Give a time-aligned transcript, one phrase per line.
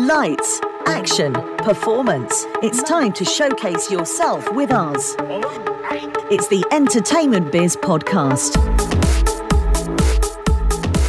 [0.00, 2.46] Lights, action, performance.
[2.62, 5.14] It's time to showcase yourself with us.
[6.30, 8.56] It's the Entertainment Biz Podcast.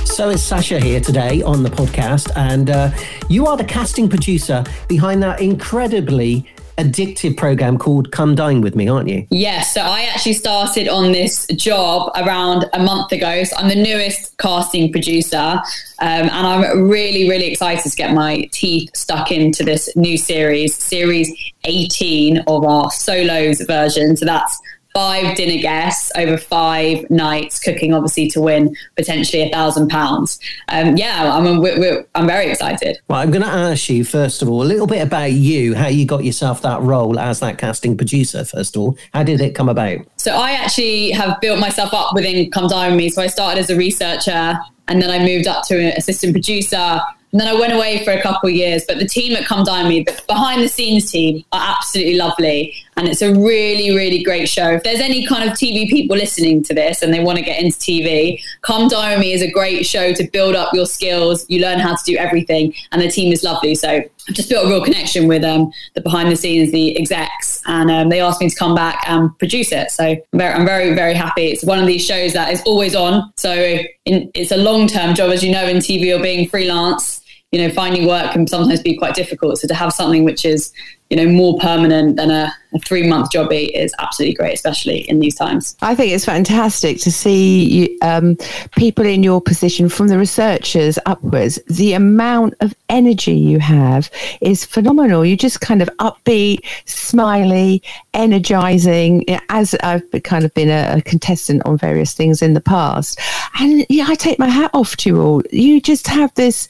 [0.05, 2.91] So it's Sasha here today on the podcast, and uh,
[3.29, 6.45] you are the casting producer behind that incredibly
[6.77, 9.27] addictive program called Come Dine With Me, aren't you?
[9.29, 9.73] Yes.
[9.73, 13.43] So I actually started on this job around a month ago.
[13.43, 15.35] So I'm the newest casting producer.
[15.37, 15.61] Um,
[15.99, 21.31] and I'm really, really excited to get my teeth stuck into this new series, series
[21.65, 24.17] 18 of our solos version.
[24.17, 24.59] So that's
[24.93, 30.39] five dinner guests over five nights, cooking obviously to win potentially a thousand pounds.
[30.69, 32.99] Um, yeah, I'm we're, we're, I'm very excited.
[33.07, 35.87] Well, I'm going to ask you first of all a little bit about you, how
[35.87, 38.45] you got yourself that role as that casting producer.
[38.45, 39.99] First of all, how did it come about?
[40.17, 43.09] So I actually have built myself up within Come Dine with Me.
[43.09, 47.01] So I started as a researcher, and then I moved up to an assistant producer
[47.31, 48.83] and then I went away for a couple of years.
[48.85, 52.15] But the team at Come Dine With Me, the behind the scenes team, are absolutely
[52.15, 52.75] lovely.
[53.01, 54.73] And it's a really, really great show.
[54.73, 57.59] If there's any kind of TV people listening to this and they want to get
[57.59, 61.43] into TV, Come Dine Me is a great show to build up your skills.
[61.49, 62.75] You learn how to do everything.
[62.91, 63.73] And the team is lovely.
[63.73, 67.63] So I've just built a real connection with um, the behind the scenes, the execs.
[67.65, 69.89] And um, they asked me to come back and produce it.
[69.89, 71.47] So I'm very, I'm very, very happy.
[71.47, 73.33] It's one of these shows that is always on.
[73.35, 77.20] So in, it's a long term job, as you know, in TV or being freelance
[77.51, 79.57] you know, finding work can sometimes be quite difficult.
[79.57, 80.71] So to have something which is,
[81.09, 85.19] you know, more permanent than a, a three month jobby is absolutely great, especially in
[85.19, 85.75] these times.
[85.81, 88.37] I think it's fantastic to see um,
[88.77, 91.59] people in your position from the researchers upwards.
[91.67, 95.25] The amount of energy you have is phenomenal.
[95.25, 99.25] You're just kind of upbeat, smiley, energizing.
[99.49, 103.19] As I've kind of been a, a contestant on various things in the past,
[103.59, 105.41] and yeah, I take my hat off to you all.
[105.51, 106.69] You just have this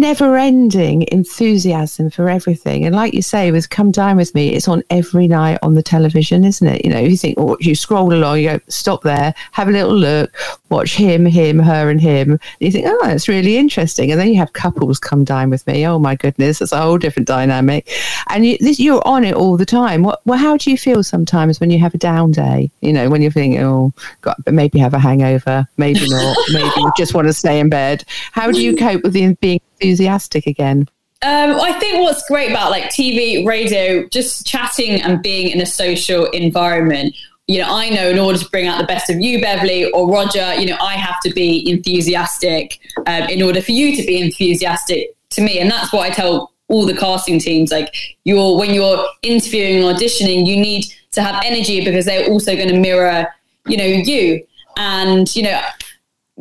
[0.00, 2.84] never ending enthusiasm for everything.
[2.84, 5.82] And like you say, with Come Dine With Me, it's on every night on the
[5.82, 6.84] television, isn't it?
[6.84, 9.94] You know, you think, oh, you scroll along, you go, stop there, have a little
[9.94, 10.34] look,
[10.70, 12.32] watch him, him, her, and him.
[12.32, 14.10] And you think, oh, that's really interesting.
[14.10, 15.86] And then you have couples come dine with me.
[15.86, 17.90] Oh, my goodness, it's a whole different dynamic.
[18.28, 20.02] And you, this, you're on it all the time.
[20.02, 22.70] What, well, how do you feel sometimes when you have a down day?
[22.80, 27.14] You know, when you're thinking, oh, God, maybe have a hangover, maybe not, maybe just
[27.14, 28.04] want to stay in bed.
[28.32, 30.88] How do you cope with the, being enthusiastic again?
[31.22, 35.66] Um, I think what's great about like TV, radio, just chatting and being in a
[35.66, 37.14] social environment.
[37.46, 40.10] You know, I know in order to bring out the best of you, Beverly or
[40.10, 44.20] Roger, you know, I have to be enthusiastic um, in order for you to be
[44.20, 45.60] enthusiastic to me.
[45.60, 47.70] And that's what I tell all the casting teams.
[47.70, 47.94] Like,
[48.24, 52.68] you're when you're interviewing and auditioning, you need to have energy because they're also going
[52.68, 53.28] to mirror,
[53.66, 54.44] you know, you.
[54.76, 55.60] And you know,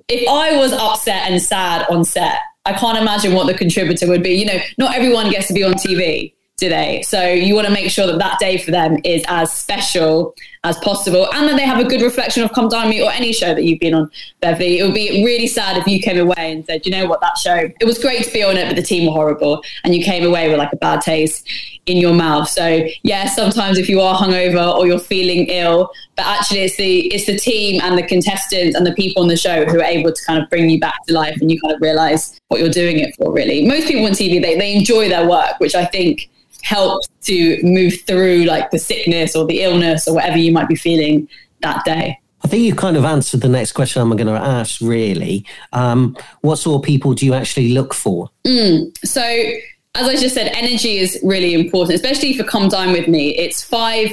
[0.08, 4.24] if I was upset and sad on set, I can't imagine what the contributor would
[4.24, 4.32] be.
[4.32, 7.02] You know, not everyone gets to be on TV do they?
[7.02, 10.78] So you want to make sure that that day for them is as special as
[10.80, 13.56] possible and that they have a good reflection of Come Dine Me or any show
[13.56, 14.12] that you've been on,
[14.42, 14.78] Beverly.
[14.78, 17.38] It would be really sad if you came away and said, you know what, that
[17.40, 19.64] show, it was great to be on it, but the team were horrible.
[19.84, 21.50] And you came away with like a bad taste
[21.88, 22.48] in your mouth.
[22.48, 27.08] So yeah, sometimes if you are hungover or you're feeling ill, but actually it's the
[27.12, 30.12] it's the team and the contestants and the people on the show who are able
[30.12, 32.70] to kind of bring you back to life and you kind of realize what you're
[32.70, 33.66] doing it for really.
[33.66, 36.30] Most people on TV they, they enjoy their work, which I think
[36.64, 40.76] help to move through like the sickness or the illness or whatever you might be
[40.76, 41.28] feeling
[41.62, 42.18] that day.
[42.44, 45.46] I think you kind of answered the next question I'm going to ask, really.
[45.74, 48.30] Um, what sort of people do you actually look for?
[48.46, 53.08] Mm, so, as I just said, energy is really important, especially for Come Dine With
[53.08, 53.30] Me.
[53.38, 54.12] It's five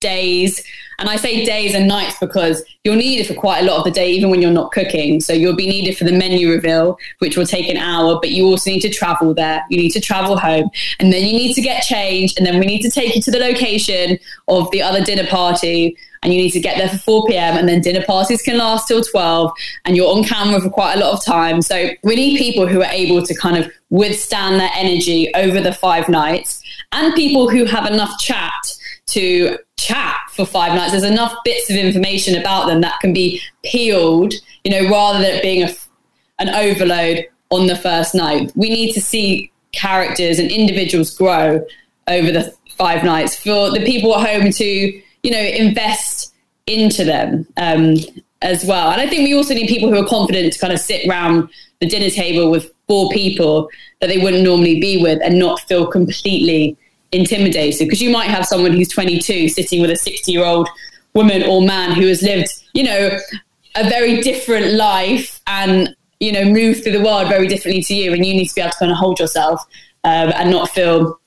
[0.00, 0.64] days.
[1.00, 3.84] And I say days and nights because you'll need it for quite a lot of
[3.84, 5.18] the day, even when you're not cooking.
[5.20, 8.44] So you'll be needed for the menu reveal, which will take an hour, but you
[8.46, 9.64] also need to travel there.
[9.70, 10.70] You need to travel home.
[10.98, 12.36] And then you need to get changed.
[12.36, 14.18] And then we need to take you to the location
[14.48, 15.96] of the other dinner party.
[16.22, 17.56] And you need to get there for 4 p.m.
[17.56, 19.52] And then dinner parties can last till 12.
[19.86, 21.62] And you're on camera for quite a lot of time.
[21.62, 25.72] So we need people who are able to kind of withstand that energy over the
[25.72, 26.62] five nights
[26.92, 28.52] and people who have enough chat
[29.12, 30.92] to chat for five nights.
[30.92, 34.34] There's enough bits of information about them that can be peeled,
[34.64, 35.70] you know, rather than it being a,
[36.38, 38.52] an overload on the first night.
[38.54, 41.64] We need to see characters and individuals grow
[42.08, 46.34] over the five nights for the people at home to, you know, invest
[46.66, 47.96] into them um,
[48.42, 48.90] as well.
[48.90, 51.48] And I think we also need people who are confident to kind of sit around
[51.80, 53.68] the dinner table with four people
[54.00, 56.76] that they wouldn't normally be with and not feel completely
[57.12, 60.68] intimidated because you might have someone who's 22 sitting with a 60 year old
[61.14, 63.18] woman or man who has lived, you know,
[63.76, 68.12] a very different life and, you know, moved through the world very differently to you.
[68.12, 69.60] And you need to be able to kind of hold yourself
[70.04, 71.18] um, and not feel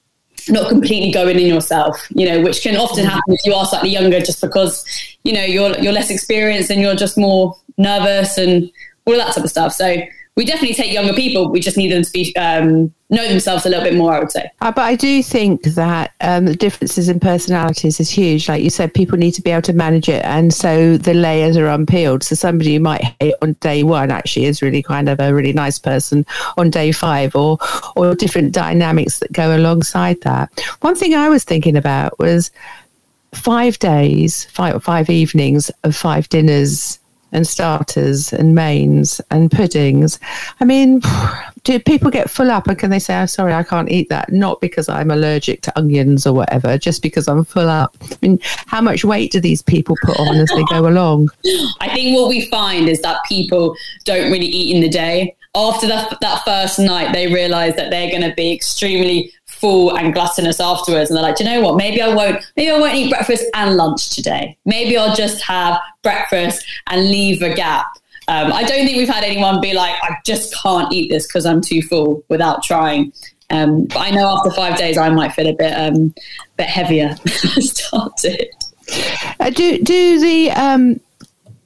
[0.49, 3.89] not completely going in yourself, you know, which can often happen if you are slightly
[3.89, 4.85] younger, just because
[5.23, 8.69] you know you're you're less experienced and you're just more nervous and
[9.05, 9.73] all that type of stuff.
[9.73, 9.95] So
[10.35, 11.51] we definitely take younger people.
[11.51, 14.13] We just need them to be um, know themselves a little bit more.
[14.13, 14.49] I would say.
[14.61, 18.49] Uh, but I do think that um, the differences in personalities is huge.
[18.49, 21.55] Like you said, people need to be able to manage it, and so the layers
[21.55, 22.23] are unpeeled.
[22.23, 25.53] So somebody you might hate on day one actually is really kind of a really
[25.53, 26.25] nice person
[26.57, 27.59] on day five, or
[27.95, 30.49] or different dynamics that go alongside that.
[30.81, 32.49] One thing I was thinking about was
[33.35, 36.97] five days, five five evenings of five dinners
[37.33, 40.19] and starters and mains and puddings.
[40.59, 41.01] I mean,
[41.63, 44.09] do people get full up and can they say, "I'm oh, sorry, I can't eat
[44.09, 44.31] that"?
[44.31, 47.95] Not because I'm allergic to onions or whatever, just because I'm full up.
[48.01, 51.29] I mean, how much weight do these people put on as they go along?
[51.81, 53.75] I think what we find is that people
[54.05, 55.35] don't really eat in the day.
[55.55, 59.31] After that, that first night, they realize that they're going to be extremely
[59.63, 62.77] full and gluttonous afterwards and they're like, you know what, maybe I won't maybe I
[62.77, 64.57] won't eat breakfast and lunch today.
[64.65, 67.85] Maybe I'll just have breakfast and leave a gap.
[68.27, 71.45] Um, I don't think we've had anyone be like, I just can't eat this because
[71.45, 73.13] I'm too full without trying.
[73.51, 76.13] Um, but I know after five days I might feel a bit um,
[76.57, 78.49] bit heavier started.
[79.39, 80.99] Uh, do do the um,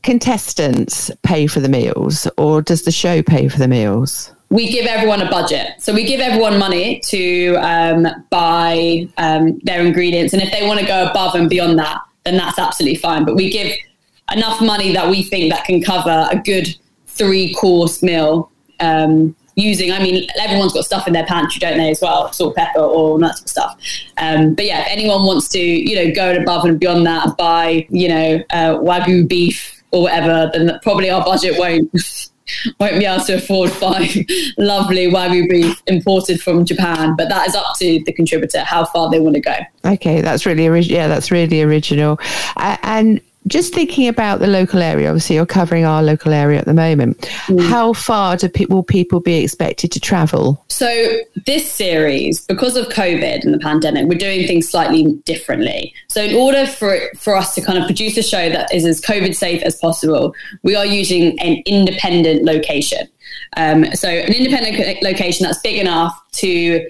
[0.04, 4.32] contestants pay for the meals, or does the show pay for the meals?
[4.50, 5.82] We give everyone a budget.
[5.82, 10.34] So we give everyone money to um, buy um, their ingredients.
[10.34, 13.26] And if they want to go above and beyond that, then that's absolutely fine.
[13.26, 13.74] But we give
[14.32, 16.68] enough money that we think that can cover a good
[17.08, 21.90] three course meal um, using, I mean, everyone's got stuff in their pantry, don't they,
[21.90, 23.82] as well, salt, pepper, or that sort of stuff.
[24.18, 27.88] Um, but yeah, if anyone wants to, you know, go above and beyond that buy,
[27.90, 31.92] you know, uh, Wagyu beef or whatever, then probably our budget won't
[32.80, 34.16] won't be able to afford five
[34.58, 37.16] lovely wagyu beef imported from Japan.
[37.16, 39.56] But that is up to the contributor how far they want to go.
[39.86, 40.98] Okay, that's really original.
[40.98, 42.20] Yeah, that's really original.
[42.58, 46.74] And just thinking about the local area, obviously you're covering our local area at the
[46.74, 47.20] moment.
[47.48, 47.68] Mm.
[47.68, 50.64] How far do pe- will people be expected to travel?
[50.68, 55.94] So this series, because of COVID and the pandemic, we're doing things slightly differently.
[56.08, 59.02] So in order for for us to kind of produce a show that is as
[59.02, 60.34] COVID safe as possible,
[60.64, 63.08] we are using an independent location.
[63.56, 66.88] Um, so an independent location that's big enough to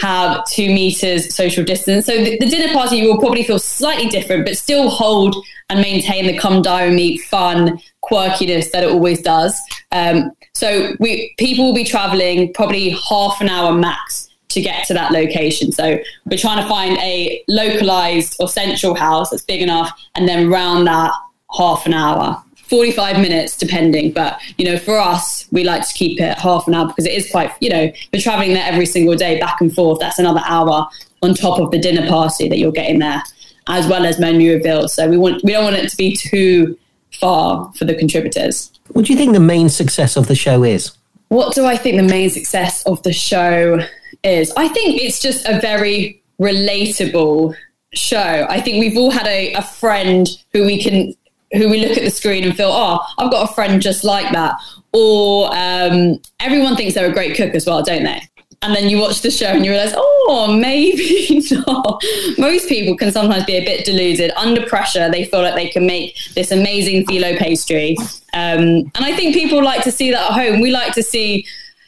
[0.00, 2.06] have two meters social distance.
[2.06, 5.36] So the, the, dinner party will probably feel slightly different, but still hold
[5.68, 9.60] and maintain the come dine meet fun quirkiness that it always does.
[9.92, 14.94] Um, so we people will be traveling probably half an hour max to get to
[14.94, 15.70] that location.
[15.70, 20.48] So we're trying to find a localized or central house that's big enough, and then
[20.48, 21.12] round that
[21.56, 26.20] half an hour 45 minutes depending but you know for us we like to keep
[26.20, 29.16] it half an hour because it is quite you know we're traveling there every single
[29.16, 30.88] day back and forth that's another hour
[31.22, 33.22] on top of the dinner party that you're getting there
[33.68, 36.78] as well as menu reveal so we want we don't want it to be too
[37.12, 38.72] far for the contributors.
[38.88, 40.92] What do you think the main success of the show is?
[41.28, 43.80] What do i think the main success of the show
[44.24, 44.52] is?
[44.56, 47.54] I think it's just a very relatable
[47.94, 48.46] show.
[48.48, 51.14] I think we've all had a, a friend who we can
[51.52, 54.32] who we look at the screen and feel, oh, I've got a friend just like
[54.32, 54.56] that.
[54.92, 58.22] Or um, everyone thinks they're a great cook as well, don't they?
[58.62, 62.02] And then you watch the show and you realize, oh, maybe not.
[62.36, 64.32] Most people can sometimes be a bit deluded.
[64.36, 67.96] Under pressure, they feel like they can make this amazing phyllo pastry.
[68.34, 68.60] Um,
[68.94, 70.60] and I think people like to see that at home.
[70.60, 71.46] We like to see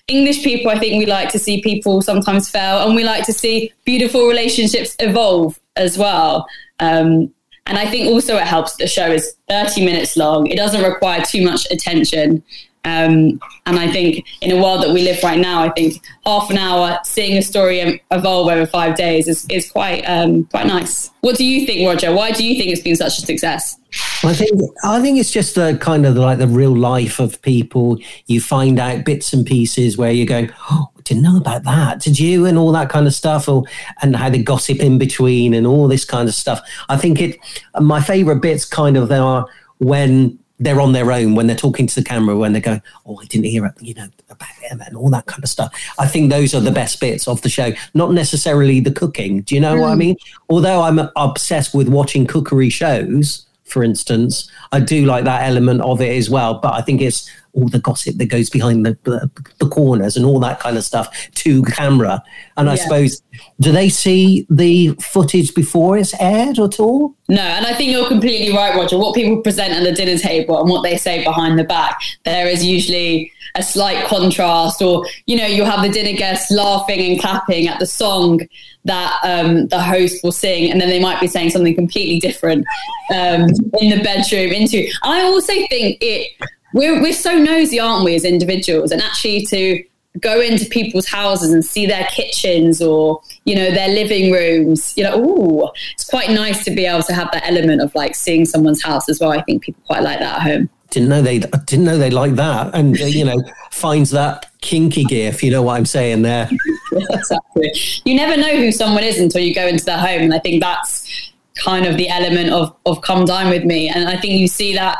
[0.09, 3.33] English people, I think we like to see people sometimes fail and we like to
[3.33, 6.47] see beautiful relationships evolve as well.
[6.81, 7.33] Um,
[7.67, 10.47] and I think also it helps the show is 30 minutes long.
[10.47, 12.43] It doesn't require too much attention.
[12.85, 16.51] Um, and I think in a world that we live right now, I think half
[16.51, 21.11] an hour seeing a story evolve over five days is, is quite um, quite nice.
[21.21, 22.13] What do you think, Roger?
[22.13, 23.79] Why do you think it's been such a success?
[24.25, 27.99] I think I think it's just the kind of like the real life of people.
[28.27, 32.19] You find out bits and pieces where you're going, oh, didn't know about that, did
[32.19, 32.47] you?
[32.47, 33.63] And all that kind of stuff, or
[34.01, 36.61] and how they gossip in between and all this kind of stuff.
[36.89, 37.39] I think it.
[37.81, 39.47] My favourite bits kind of there are
[39.79, 43.19] when they're on their own when they're talking to the camera when they're going oh
[43.21, 46.07] i didn't hear it," you know about them and all that kind of stuff i
[46.07, 49.61] think those are the best bits of the show not necessarily the cooking do you
[49.61, 49.81] know mm.
[49.81, 49.99] what i mm.
[49.99, 50.17] mean
[50.49, 56.01] although i'm obsessed with watching cookery shows for instance i do like that element of
[56.01, 59.31] it as well but i think it's all the gossip that goes behind the, the,
[59.59, 62.23] the corners and all that kind of stuff to camera.
[62.57, 62.83] And I yeah.
[62.83, 63.23] suppose,
[63.61, 67.15] do they see the footage before it's aired at all?
[67.29, 68.99] No, and I think you're completely right, Roger.
[68.99, 72.47] What people present at the dinner table and what they say behind the back, there
[72.47, 77.21] is usually a slight contrast, or you know, you'll have the dinner guests laughing and
[77.21, 78.41] clapping at the song
[78.85, 82.67] that um, the host will sing, and then they might be saying something completely different
[83.11, 83.49] um,
[83.81, 84.53] in the bedroom.
[84.53, 86.31] Into, I also think it
[86.73, 89.85] we're we're so nosy, aren't we, as individuals, and actually to
[90.21, 95.03] go into people's houses and see their kitchens or you know their living rooms you
[95.03, 98.45] know oh it's quite nice to be able to have that element of like seeing
[98.45, 101.39] someone's house as well i think people quite like that at home didn't know they
[101.39, 102.75] didn't know they like that.
[102.75, 106.49] And uh, you know finds that kinky gear if you know what i'm saying there.
[106.93, 107.73] Exactly.
[108.05, 110.23] You never know who someone is until you go into their home.
[110.23, 113.89] And i think that's kind of the element of of come dine with me.
[113.89, 114.99] And i think you see that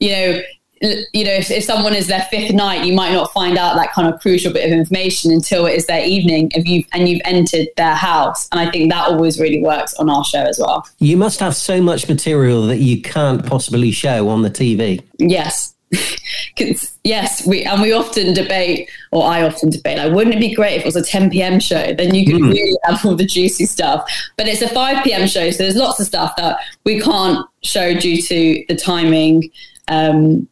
[0.00, 0.40] you know
[0.80, 3.92] you know, if, if someone is their fifth night, you might not find out that
[3.92, 7.22] kind of crucial bit of information until it is their evening if you've and you've
[7.24, 8.48] entered their house.
[8.52, 10.86] And I think that always really works on our show as well.
[10.98, 15.02] You must have so much material that you can't possibly show on the TV.
[15.18, 15.74] Yes.
[17.04, 20.74] yes, we and we often debate, or I often debate, like, wouldn't it be great
[20.74, 21.60] if it was a 10 p.m.
[21.60, 21.94] show?
[21.94, 22.52] Then you could mm.
[22.52, 24.10] really have all the juicy stuff.
[24.36, 25.28] But it's a 5 p.m.
[25.28, 29.50] show, so there's lots of stuff that we can't show due to the timing.
[29.88, 30.48] Um,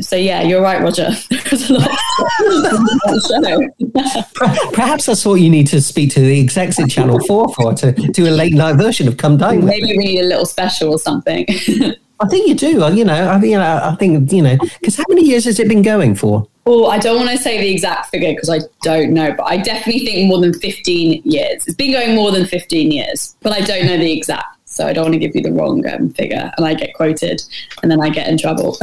[0.00, 1.04] so yeah, you're right, Roger.
[4.72, 7.92] Perhaps that's what you need to speak to the execs in Channel Four for to
[7.92, 9.64] do a late night version of Come Dine.
[9.64, 11.46] Maybe we need a little special or something.
[12.20, 12.94] I think you do.
[12.94, 15.60] You know, I mean, you know, I think you know, because how many years has
[15.60, 16.48] it been going for?
[16.66, 19.58] Oh, I don't want to say the exact figure because I don't know, but I
[19.58, 21.66] definitely think more than 15 years.
[21.66, 24.46] It's been going more than 15 years, but I don't know the exact.
[24.64, 27.42] So I don't want to give you the wrong um, figure and I get quoted
[27.82, 28.78] and then I get in trouble.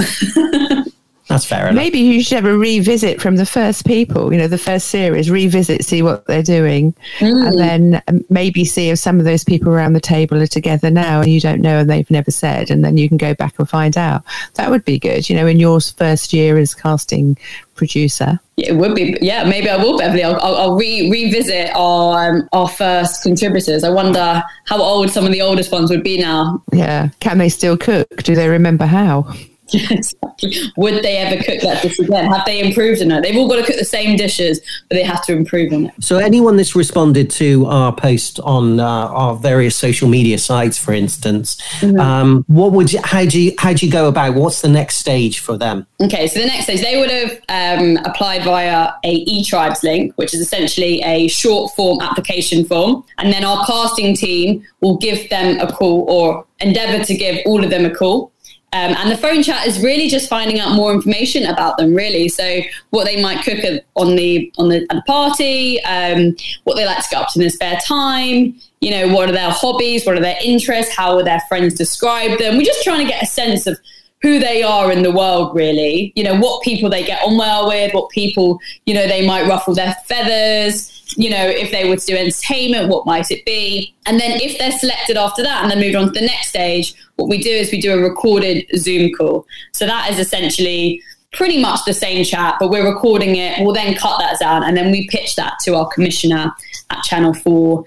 [1.31, 1.75] That's fair enough.
[1.75, 5.29] Maybe you should have a revisit from the first people, you know, the first series,
[5.29, 7.47] revisit, see what they're doing, mm.
[7.47, 10.89] and then um, maybe see if some of those people around the table are together
[10.89, 13.57] now and you don't know and they've never said, and then you can go back
[13.57, 14.23] and find out.
[14.55, 17.37] That would be good, you know, in your first year as casting
[17.75, 18.39] producer.
[18.57, 19.43] It would be, yeah.
[19.43, 20.23] Maybe I will, Beverly.
[20.23, 23.83] I'll, I'll, I'll re- revisit our um, our first contributors.
[23.83, 26.63] I wonder how old some of the oldest ones would be now.
[26.71, 28.07] Yeah, can they still cook?
[28.23, 29.33] Do they remember how?
[29.73, 30.55] Exactly.
[30.77, 32.31] Would they ever cook that dish again?
[32.31, 33.21] Have they improved on it?
[33.21, 34.59] They've all got to cook the same dishes,
[34.89, 35.93] but they have to improve on it.
[35.99, 40.93] So, anyone that's responded to our post on uh, our various social media sites, for
[40.93, 41.99] instance, mm-hmm.
[41.99, 44.35] um, what would you, how do you how do you go about?
[44.35, 45.87] What's the next stage for them?
[46.01, 50.33] Okay, so the next stage they would have um, applied via a eTribes link, which
[50.33, 55.59] is essentially a short form application form, and then our casting team will give them
[55.59, 58.31] a call or endeavour to give all of them a call
[58.73, 62.29] um, and the phone chat is really just finding out more information about them, really.
[62.29, 62.61] So
[62.91, 63.59] what they might cook
[63.95, 67.39] on the on the, at the party, um, what they like to get up to
[67.39, 68.55] in their spare time.
[68.79, 70.05] You know, what are their hobbies?
[70.05, 70.95] What are their interests?
[70.95, 72.55] How would their friends describe them?
[72.55, 73.77] We're just trying to get a sense of
[74.21, 76.13] who they are in the world, really.
[76.15, 79.49] You know, what people they get on well with, what people you know they might
[79.49, 83.95] ruffle their feathers you know, if they were to do entertainment, what might it be?
[84.05, 86.93] And then if they're selected after that and then moved on to the next stage,
[87.15, 89.45] what we do is we do a recorded Zoom call.
[89.73, 91.01] So that is essentially
[91.33, 93.59] pretty much the same chat, but we're recording it.
[93.61, 96.51] We'll then cut that down and then we pitch that to our commissioner
[96.89, 97.79] at Channel 4.
[97.79, 97.85] Um,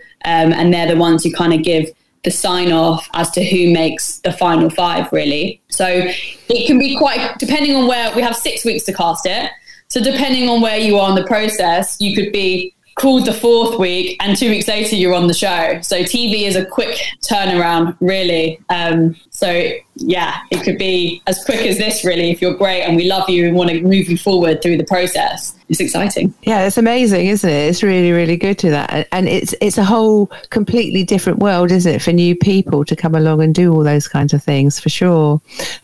[0.53, 1.91] and they're the ones who kind of give
[2.25, 5.61] the sign off as to who makes the final five, really.
[5.69, 9.51] So it can be quite, depending on where we have six weeks to cast it.
[9.89, 13.79] So depending on where you are in the process, you could be called the fourth
[13.79, 15.81] week and two weeks later you're on the show.
[15.83, 18.61] So tv is a quick turnaround really.
[18.69, 22.97] Um, so yeah it could be as quick as this really if you're great and
[22.97, 25.57] we love you and want to move you forward through the process.
[25.69, 26.33] It's exciting.
[26.43, 27.69] Yeah it's amazing isn't it?
[27.69, 29.09] It's really really good to that.
[29.11, 33.15] And it's it's a whole completely different world isn't it for new people to come
[33.17, 35.41] along and do all those kinds of things for sure.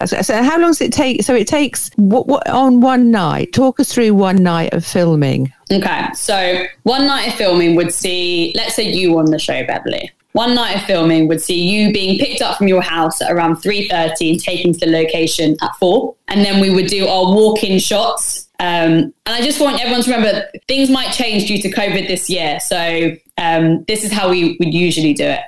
[0.06, 3.52] So how long does it take so it takes what, what on one night?
[3.52, 5.52] Talk us through one night of filming.
[5.72, 10.10] Okay, so one night of filming would see, let's say you on the show, Beverly.
[10.32, 13.56] One night of filming would see you being picked up from your house at around
[13.56, 16.14] 3.30 and taken to the location at 4.
[16.28, 18.48] And then we would do our walk-in shots.
[18.60, 22.30] Um, and I just want everyone to remember things might change due to COVID this
[22.30, 22.60] year.
[22.60, 25.40] So um, this is how we would usually do it.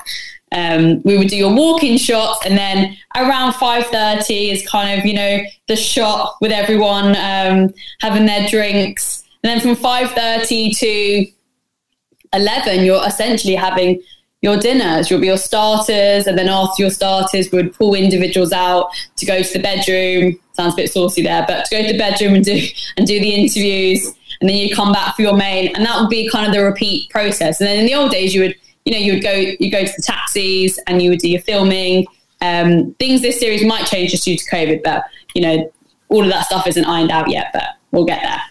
[0.51, 5.15] Um, we would do your walk-in shots and then around 5.30 is kind of you
[5.15, 11.27] know the shot with everyone um, having their drinks and then from 5.30 to
[12.33, 14.01] 11, you're essentially having
[14.43, 15.09] your dinners.
[15.09, 16.27] You'll be your starters.
[16.27, 20.39] And then after your starters, we would pull individuals out to go to the bedroom.
[20.53, 22.61] Sounds a bit saucy there, but to go to the bedroom and do,
[22.97, 24.05] and do the interviews.
[24.41, 25.75] And then you come back for your main.
[25.75, 27.61] And that would be kind of the repeat process.
[27.61, 29.85] And then in the old days, you would, you know, you would go, you go
[29.85, 32.07] to the taxis and you would do your filming.
[32.41, 35.73] Um, things this series might change just due to COVID, but, you know,
[36.09, 38.43] all of that stuff isn't ironed out yet, but we'll get there.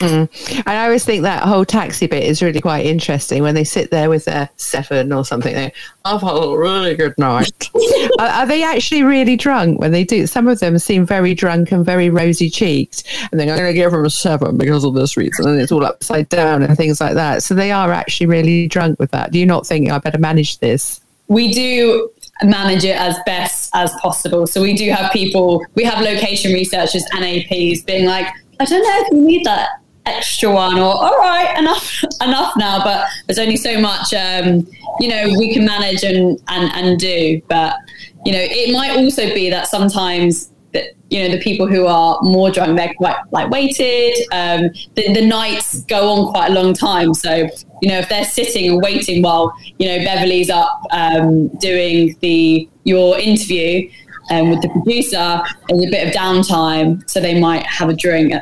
[0.00, 0.62] Mm.
[0.66, 3.90] And I always think that whole taxi bit is really quite interesting when they sit
[3.90, 5.54] there with their seven or something.
[5.54, 5.72] They,
[6.06, 7.68] I've had a really good night.
[8.18, 10.26] are, are, they actually really drunk when they do?
[10.26, 13.92] Some of them seem very drunk and very rosy cheeked, and they're going to give
[13.92, 17.14] them a seven because of this reason, and it's all upside down and things like
[17.14, 17.42] that.
[17.42, 19.32] So they are actually really drunk with that.
[19.32, 21.02] Do you not think I better manage this?
[21.28, 22.10] We do
[22.42, 24.46] manage it as best as possible.
[24.46, 28.26] So we do have people, we have location researchers and APs being like,
[28.58, 29.79] I don't know if you need that
[30.16, 34.66] extra one or all right enough enough now but there's only so much um,
[35.00, 37.40] you know we can manage and, and and do.
[37.48, 37.76] But
[38.24, 42.18] you know it might also be that sometimes that you know the people who are
[42.22, 46.74] more drunk they're quite like weighted um, the, the nights go on quite a long
[46.74, 47.14] time.
[47.14, 47.48] So
[47.82, 52.68] you know if they're sitting and waiting while you know beverly's up um, doing the
[52.84, 53.90] your interview
[54.30, 58.32] um, with the producer there's a bit of downtime so they might have a drink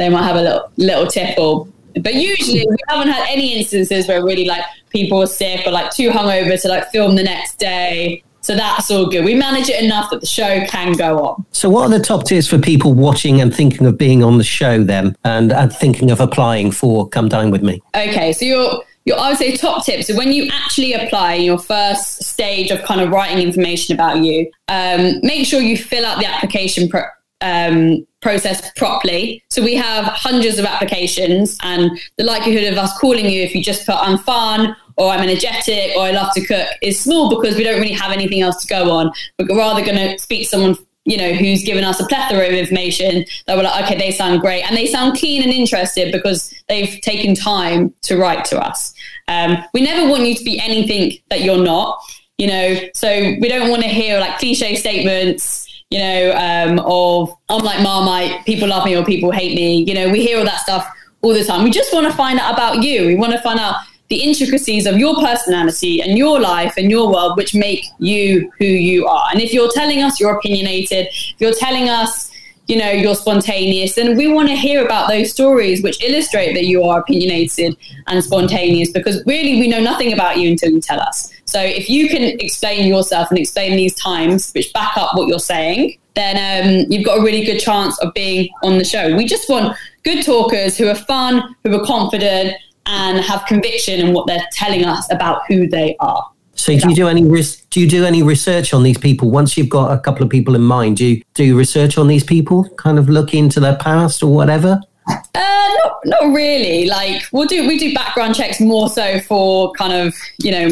[0.00, 1.68] they might have a little little tipple.
[2.00, 5.90] But usually we haven't had any instances where really like people were sick or like
[5.94, 8.22] too hungover to like film the next day.
[8.42, 9.24] So that's all good.
[9.24, 11.44] We manage it enough that the show can go on.
[11.52, 14.44] So, what are the top tiers for people watching and thinking of being on the
[14.44, 17.82] show then and, and thinking of applying for Come Dine With Me?
[17.94, 20.06] Okay, so your your I would say top tips.
[20.06, 24.50] So, when you actually apply your first stage of kind of writing information about you,
[24.68, 27.02] um, make sure you fill out the application pro-
[27.40, 29.42] um, process properly.
[29.50, 33.62] So we have hundreds of applications, and the likelihood of us calling you if you
[33.62, 37.56] just put I'm fun or I'm energetic or I love to cook is small because
[37.56, 39.12] we don't really have anything else to go on.
[39.38, 42.46] But we're rather going to speak to someone you know who's given us a plethora
[42.46, 46.12] of information that we're like okay they sound great and they sound keen and interested
[46.12, 48.92] because they've taken time to write to us
[49.28, 51.98] um, we never want you to be anything that you're not
[52.36, 53.08] you know so
[53.40, 58.46] we don't want to hear like cliche statements you know, um, of I'm like Marmite,
[58.46, 59.84] people love me or people hate me.
[59.84, 60.88] You know, we hear all that stuff
[61.20, 61.64] all the time.
[61.64, 63.06] We just want to find out about you.
[63.06, 63.76] We want to find out
[64.08, 68.64] the intricacies of your personality and your life and your world, which make you who
[68.64, 69.28] you are.
[69.32, 72.29] And if you're telling us you're opinionated, if you're telling us,
[72.70, 76.66] you know, you're spontaneous, And we want to hear about those stories which illustrate that
[76.66, 81.00] you are opinionated and spontaneous because really we know nothing about you until you tell
[81.00, 81.32] us.
[81.46, 85.40] So if you can explain yourself and explain these times which back up what you're
[85.40, 89.16] saying, then um, you've got a really good chance of being on the show.
[89.16, 92.54] We just want good talkers who are fun, who are confident,
[92.86, 96.30] and have conviction in what they're telling us about who they are.
[96.60, 99.70] So do you do any do you do any research on these people once you've
[99.70, 100.98] got a couple of people in mind?
[100.98, 102.68] Do you do you research on these people?
[102.76, 104.78] Kind of look into their past or whatever?
[105.08, 106.84] Uh, not not really.
[106.84, 110.68] Like we'll do we do background checks more so for kind of you know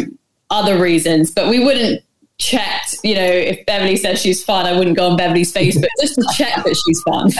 [0.51, 2.03] other reasons, but we wouldn't
[2.39, 6.15] check, you know, if Beverly says she's fun, I wouldn't go on Beverly's Facebook just
[6.15, 7.31] to check that she's fun.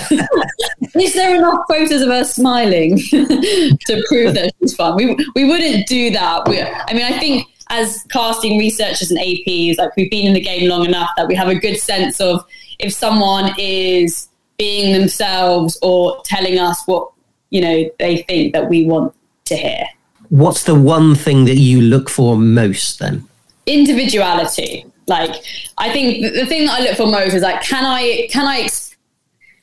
[1.01, 4.97] Is there enough photos of her smiling to prove that she's fun?
[4.97, 6.49] We, we wouldn't do that.
[6.49, 10.41] We, I mean, I think as casting researchers and APs, like we've been in the
[10.41, 12.45] game long enough that we have a good sense of
[12.79, 14.29] if someone is
[14.59, 17.11] being themselves or telling us what,
[17.51, 19.87] you know, they think that we want to hear
[20.29, 23.27] what's the one thing that you look for most then?
[23.67, 24.85] Individuality.
[25.07, 25.43] Like,
[25.79, 28.69] I think the thing that I look for most is like, can I, can I,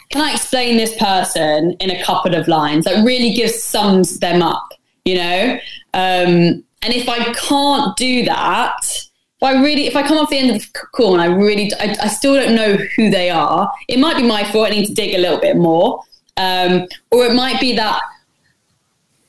[0.09, 4.41] can I explain this person in a couple of lines that really gives sums them
[4.41, 5.59] up, you know?
[5.93, 10.37] Um, and if I can't do that, if I really, if I come off the
[10.37, 13.71] end of the call and I really, I, I still don't know who they are,
[13.87, 14.67] it might be my fault.
[14.67, 16.03] I need to dig a little bit more.
[16.37, 18.01] Um, or it might be that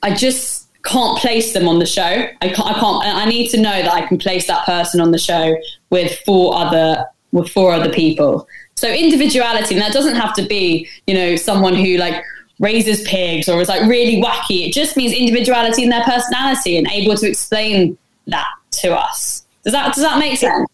[0.03, 2.01] I just can't place them on the show.
[2.41, 3.05] I can't, I can't.
[3.05, 5.57] I need to know that I can place that person on the show
[5.89, 8.47] with four other with four other people.
[8.75, 12.23] So individuality, and that doesn't have to be, you know, someone who like
[12.59, 14.67] raises pigs or is like really wacky.
[14.67, 18.47] It just means individuality in their personality and able to explain that
[18.81, 19.45] to us.
[19.63, 20.67] Does that does that make sense?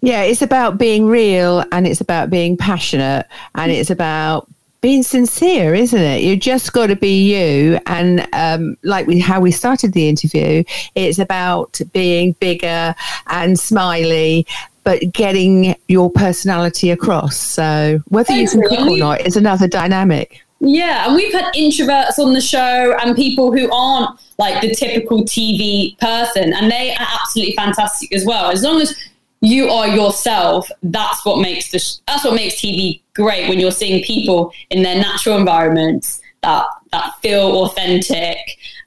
[0.00, 3.26] Yeah, it's about being real and it's about being passionate
[3.56, 4.48] and it's about
[4.80, 6.22] being sincere, isn't it?
[6.22, 7.80] You just got to be you.
[7.86, 10.62] And um, like we, how we started the interview,
[10.94, 12.94] it's about being bigger
[13.26, 14.46] and smiley,
[14.84, 17.36] but getting your personality across.
[17.36, 20.44] So whether you can cook or not is another dynamic.
[20.60, 25.22] Yeah, and we've had introverts on the show and people who aren't like the typical
[25.22, 28.50] TV person, and they are absolutely fantastic as well.
[28.50, 28.96] As long as
[29.40, 33.70] you are yourself, that's what makes the sh- that's what makes TV great when you're
[33.70, 38.38] seeing people in their natural environments that that feel authentic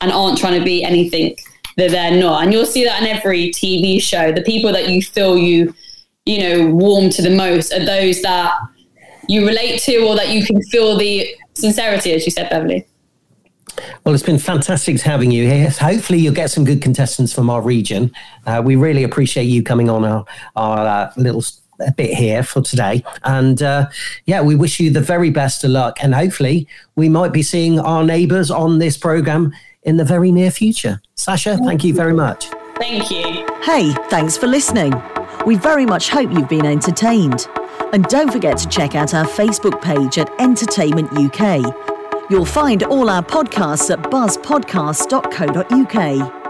[0.02, 1.36] and aren't trying to be anything
[1.78, 2.44] that they're not.
[2.44, 4.34] And you'll see that in every TV show.
[4.34, 5.74] The people that you feel you
[6.26, 8.54] you know warm to the most are those that
[9.30, 12.88] you relate to or that you can feel the sincerity, as you said, Beverly.
[14.04, 15.70] Well, it's been fantastic having you here.
[15.70, 18.12] Hopefully, you'll get some good contestants from our region.
[18.46, 21.44] Uh, we really appreciate you coming on our, our uh, little
[21.96, 23.04] bit here for today.
[23.24, 23.90] And uh,
[24.26, 25.98] yeah, we wish you the very best of luck.
[26.02, 30.52] And hopefully, we might be seeing our neighbours on this program in the very near
[30.52, 31.02] future.
[31.16, 32.48] Sasha, thank you very much.
[32.76, 33.48] Thank you.
[33.64, 34.94] Hey, thanks for listening.
[35.46, 37.48] We very much hope you've been entertained.
[37.94, 41.60] And don't forget to check out our Facebook page at Entertainment UK.
[42.30, 46.41] You'll find all our podcasts at buzzpodcast.co.uk.